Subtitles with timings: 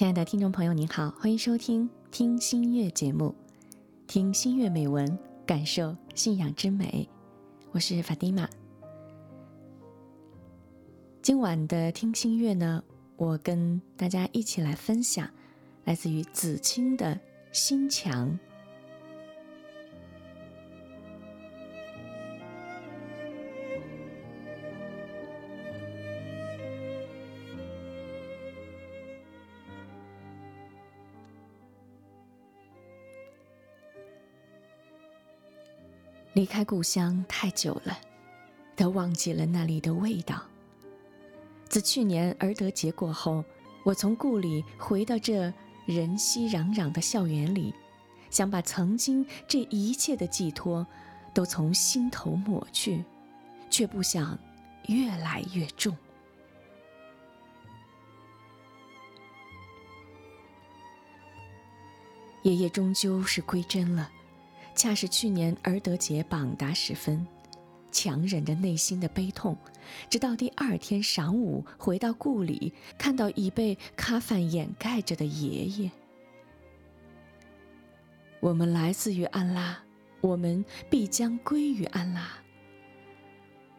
[0.00, 3.34] 亲爱的听众朋友，您好，欢迎收听《听心月》节目，
[4.06, 7.06] 听心月美文，感受信仰之美。
[7.70, 8.48] 我是法蒂玛。
[11.20, 12.82] 今晚的听心月呢，
[13.18, 15.28] 我跟大家一起来分享
[15.84, 17.14] 来自于子清的
[17.52, 18.30] 《心墙》。
[36.40, 37.98] 离开故乡太久了，
[38.74, 40.42] 都忘记了那里的味道。
[41.68, 43.44] 自去年儿得节过后，
[43.84, 45.52] 我从故里回到这
[45.84, 47.74] 人熙攘攘的校园里，
[48.30, 50.86] 想把曾经这一切的寄托
[51.34, 53.04] 都从心头抹去，
[53.68, 54.38] 却不想
[54.86, 55.94] 越来越重。
[62.44, 64.10] 爷爷终究是归真了。
[64.80, 67.26] 恰是去年儿德节榜达时分，
[67.92, 69.54] 强忍着内心的悲痛，
[70.08, 75.90] 直到第二天晌午回到故里，看到已被咖饭掩盖着的爷爷。
[78.40, 79.78] 我们来自于安拉，
[80.22, 82.30] 我们必将归于安拉。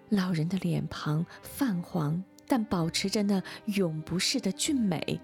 [0.09, 5.19] 老人的脸庞泛黄，但保持着那永不逝的俊美，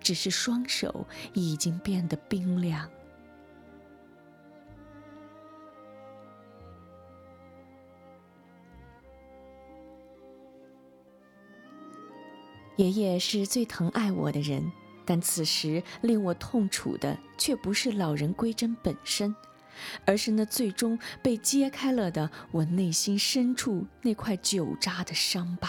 [0.00, 2.90] 只是双手已经变得冰凉。
[12.80, 14.72] 爷爷是最疼爱我的人，
[15.04, 19.36] 但此时令我痛楚的却不是老人归真本身，
[20.06, 25.68] 而是那最终被揭开了的我内心深处那块久扎的伤疤。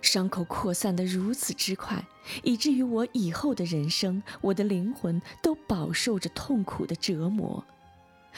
[0.00, 2.06] 伤口扩散的如此之快，
[2.44, 7.64] 以至于我以后的人生，我的灵魂都饱受着痛苦的折磨。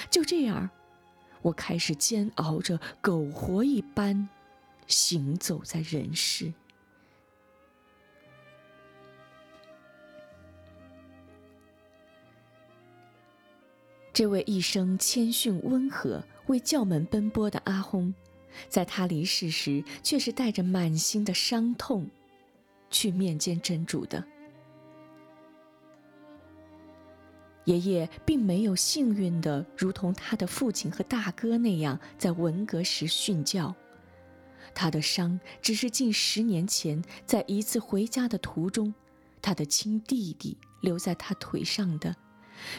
[0.08, 0.70] 就这样，
[1.42, 4.30] 我开始煎熬着苟活一般，
[4.86, 6.54] 行走在人世。
[14.18, 18.12] 这位一生谦逊温和、为教门奔波的阿訇，
[18.68, 22.10] 在他离世时，却是带着满心的伤痛，
[22.90, 24.24] 去面见真主的。
[27.66, 33.72] 爷爷并没有幸运的如同他的父亲和大哥那样在文革时殉教，
[34.74, 38.92] 他的伤只是近十年前在一次回家的途中，
[39.40, 42.16] 他的亲弟弟留在他腿上的。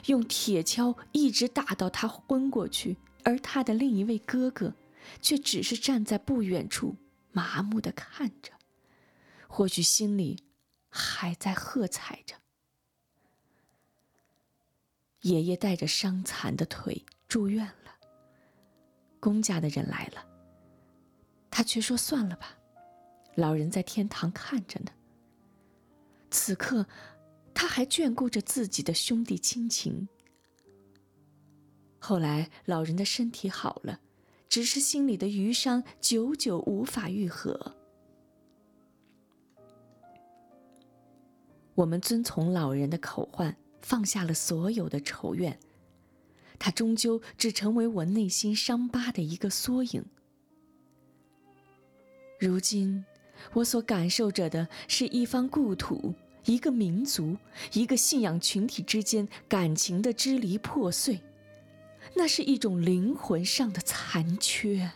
[0.06, 4.74] 用铁锹一直打到他昏过去，而他的另一位哥哥，
[5.22, 6.96] 却只是站在不远处，
[7.32, 8.52] 麻木地看着，
[9.48, 10.44] 或许心里
[10.90, 12.36] 还在喝彩着。
[15.22, 17.92] 爷爷带着伤残的腿住院了，
[19.20, 20.26] 公家的人来了，
[21.52, 22.58] 他却说：“算了吧，
[23.36, 24.92] 老人在天堂看着呢。”
[26.32, 26.86] 此刻。
[27.60, 30.08] 他还眷顾着自己的兄弟亲情。
[32.00, 34.00] 后来老人的身体好了，
[34.48, 37.76] 只是心里的余伤久久无法愈合。
[41.76, 45.60] 我们遵从老人的口唤，放下了所有的仇怨。
[46.58, 50.06] 他终究只成为我内心伤疤的一个缩影。
[52.40, 53.04] 如今，
[53.52, 56.16] 我所感受着的是一方故土。
[56.50, 57.38] 一个民族、
[57.74, 61.22] 一个信仰群体之间感情的支离破碎，
[62.16, 64.90] 那是一种灵魂上的残缺。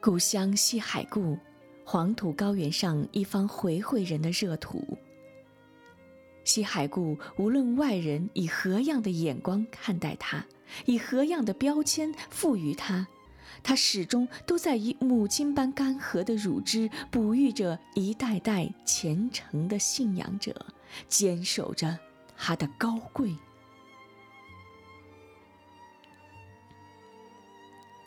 [0.00, 1.36] 故乡西海固，
[1.84, 4.96] 黄土高原上一方回回人的热土。
[6.44, 10.46] 西海固，无论外人以何样的眼光看待它，
[10.86, 13.06] 以何样的标签赋予它。
[13.62, 20.66] 他始终都在以母亲般干涸的乳汁哺育着一代代虔诚的信仰者，
[21.08, 21.98] 坚守着
[22.36, 23.34] 他的高贵。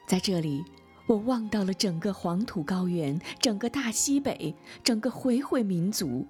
[0.08, 0.66] 在这里，
[1.08, 6.28] 我望到了整个黄土高原，整个大西北，整个回回民族。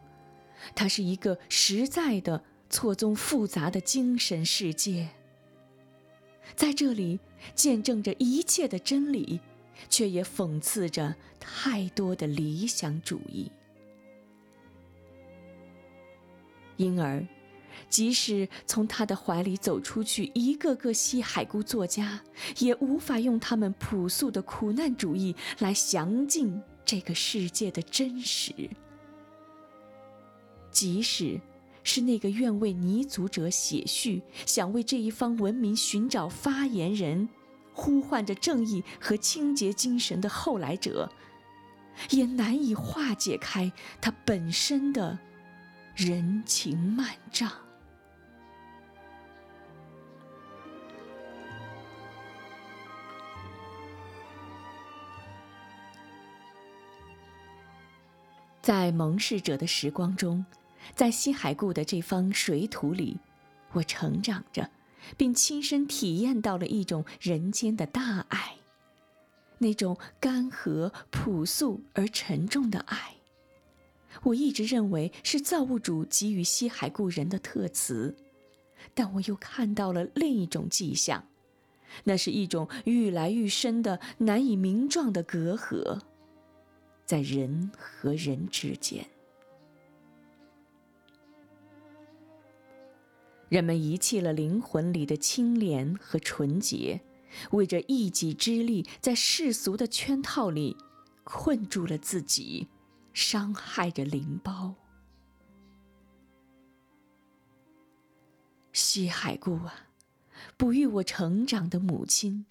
[0.76, 5.10] 它是一个实在的、错综复杂的精神世界。
[6.60, 7.18] 在这里
[7.56, 9.40] 见证着一切的真理，
[9.90, 13.50] 却也讽刺着太多的理想主义。
[16.76, 17.26] 因而，
[17.90, 22.22] 即使从他的怀里走出去一个个西海固作家，
[22.58, 28.52] 也无法用他们朴素的苦难主义来详尽这个世界的真实。
[30.70, 31.40] 即使
[31.91, 37.27] 是那个愿为泥足者写序，想为这一方文明寻找发言人，
[37.74, 41.12] 呼唤着正义和清洁精神的后来者，
[42.12, 45.18] 也难以化解开他本身的
[45.95, 47.51] 人情漫账。
[58.62, 60.45] 在蒙氏者的时光中，
[60.95, 63.18] 在西海固的这方水土里，
[63.74, 64.69] 我成长着，
[65.15, 68.57] 并亲身体验到了一种人间的大爱，
[69.59, 73.15] 那种干涸、朴素而沉重的爱。
[74.24, 78.15] 我一直认为是造物主给予西海固人的特词，
[78.94, 81.24] 但我又看到了另一种迹象，
[82.03, 86.01] 那是一种愈来愈深的、难以名状的隔阂。
[87.06, 89.07] 在人和人之间，
[93.50, 97.01] 人们遗弃了灵魂里的清廉和纯洁，
[97.51, 100.78] 为着一己之力，在世俗的圈套里
[101.24, 102.68] 困住了自己，
[103.12, 104.75] 伤害着灵包。
[108.72, 109.88] 西海固啊，
[110.56, 112.46] 哺育我成长的母亲。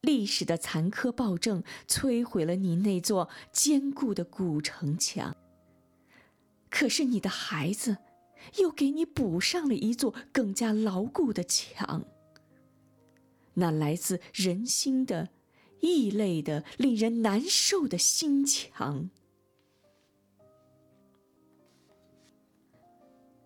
[0.00, 5.36] 历史的残苛暴政摧毁了你那座坚固的古城墙，
[6.70, 7.98] 可是你的孩子
[8.58, 12.04] 又给你补上了一座更加牢固的墙。
[13.54, 15.28] 那来自人心的
[15.80, 19.10] 异类的、令人难受的心墙。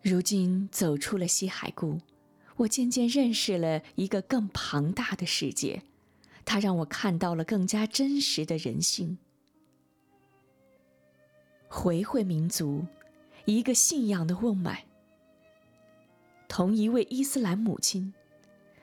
[0.02, 1.98] 如今走出了西海固，
[2.56, 5.82] 我渐渐认识了一个更庞大的世界。
[6.44, 9.16] 它让我看到了更加真实的人性。
[11.68, 12.84] 回回民族，
[13.46, 14.86] 一个信仰的瓮买，
[16.48, 18.14] 同一位伊斯兰母亲，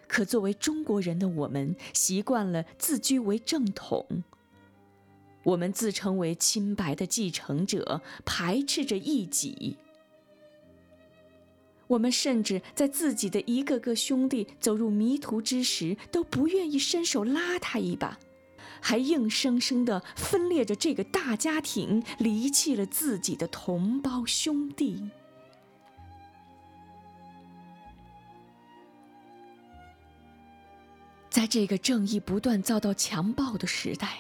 [0.08, 4.24] 可作为中国人的我们，习惯了自居为正统。
[5.44, 9.78] 我们自称为清白的继承者，排斥着异己。
[11.88, 18.19] 我们甚至在自己的一个个兄弟走入迷途之时，都不愿意伸手拉他一把，
[18.81, 25.10] 还硬生生地分裂着这个大家庭，离弃了自己的同胞兄弟。
[31.30, 34.18] 在这个正义不断遭到强暴的时代，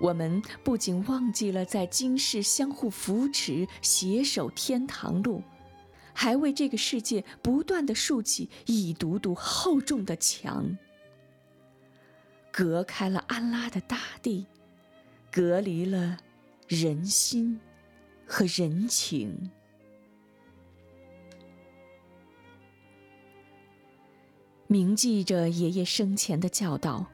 [0.00, 5.42] 我们不仅忘记了在今世相互扶持、携手天堂路。
[6.12, 10.76] 还为这个世界不断的竖起一堵堵厚重的墙，
[12.52, 14.46] 隔开了安拉的大地，
[15.30, 16.18] 隔离了
[16.68, 17.60] 人心
[18.26, 19.50] 和人情。
[24.66, 27.06] 铭记着爷爷生前的教导，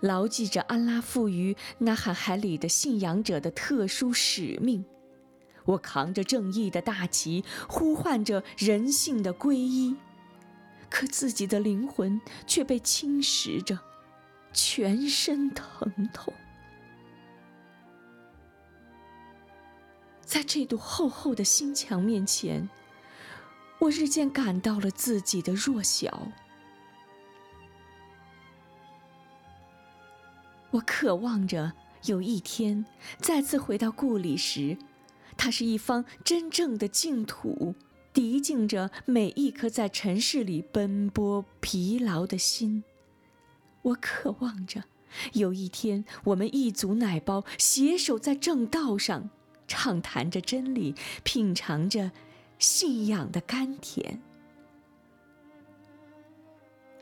[0.00, 4.84] 牢记着安拉赋予那罕海里的信仰者的特殊使命。
[5.64, 9.96] 我扛着正义的大旗，呼唤着人性的皈依，
[10.88, 13.78] 可自己的灵魂却被侵蚀着，
[14.52, 16.32] 全身疼痛。
[20.22, 22.68] 在这堵厚厚的心墙面前，
[23.80, 26.28] 我日渐感到了自己的弱小。
[30.70, 31.72] 我渴望着
[32.04, 32.86] 有一天
[33.18, 34.78] 再次回到故里时。
[35.36, 37.74] 它是一方真正的净土，
[38.12, 42.84] 涤净着每一颗在尘世里奔波疲劳的心。
[43.82, 44.84] 我渴望着，
[45.32, 49.30] 有一天我们一族奶胞携手在正道上，
[49.66, 50.94] 畅谈着真理，
[51.24, 52.10] 品尝着
[52.58, 54.20] 信仰的甘甜。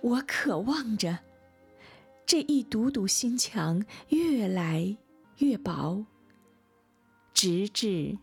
[0.01, 1.19] 我渴望着，
[2.25, 4.97] 这一堵堵心墙越来
[5.39, 6.05] 越薄，
[7.35, 8.17] 直至。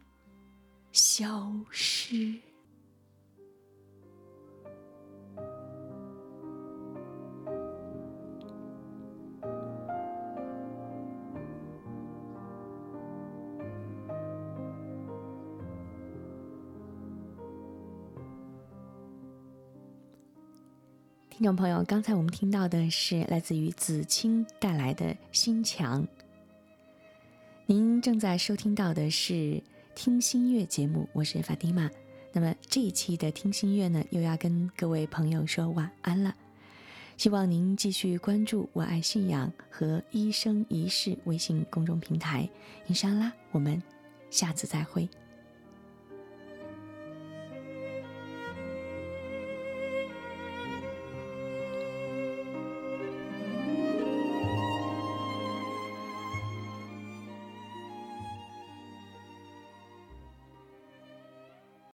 [0.93, 2.39] 消失。
[21.45, 26.01] 听众朋友，刚才我们听到的是来自于子清带来的《心墙》。
[27.67, 29.61] 您正在收听到的是。
[29.93, 31.87] 听心乐节目，我是法蒂玛。
[32.33, 36.33] 那么这一期的听心乐呢，又要跟各位朋友说晚安了。
[37.15, 42.49] 希望您继续关注“我爱信仰”和“一生一世”微信公众平台。
[42.87, 43.79] 伊莎拉，我们
[44.31, 45.07] 下次再会。